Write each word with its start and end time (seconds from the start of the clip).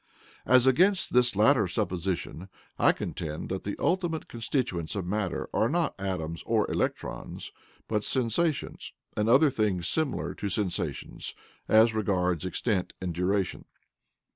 As 0.47 0.65
against 0.65 1.13
this 1.13 1.35
latter 1.35 1.67
supposition, 1.67 2.49
I 2.79 2.91
contend 2.91 3.49
that 3.49 3.65
the 3.65 3.75
ultimate 3.77 4.27
constituents 4.27 4.95
of 4.95 5.05
matter 5.05 5.47
are 5.53 5.69
not 5.69 5.93
atoms 5.99 6.41
or 6.47 6.67
electrons, 6.71 7.51
but 7.87 8.03
sensations, 8.03 8.93
and 9.15 9.29
other 9.29 9.51
things 9.51 9.87
similar 9.87 10.33
to 10.33 10.49
sensations 10.49 11.35
as 11.67 11.93
regards 11.93 12.45
extent 12.45 12.93
and 12.99 13.13
duration. 13.13 13.65